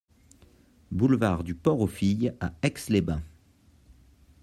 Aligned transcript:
Boulevard 0.89 1.43
du 1.43 1.53
Port 1.53 1.79
aux 1.79 1.85
Filles 1.85 2.33
à 2.39 2.55
Aix-les-Bains 2.63 3.21